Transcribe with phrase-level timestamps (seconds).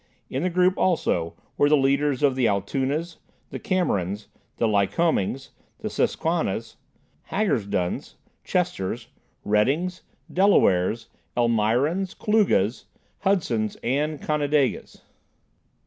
[0.31, 3.17] In the group also were the leaders of the Altoonas,
[3.51, 6.77] the Camerons, the Lycomings, Susquannas,
[7.29, 7.29] Harshbargs,
[7.61, 9.09] Hagersduns, Chesters,
[9.45, 10.01] Reddings,
[10.33, 12.85] Delawares, Elmirans, Kiugas,
[13.19, 15.03] Hudsons and Connedigas.